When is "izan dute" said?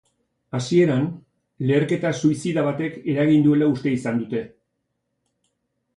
4.01-4.45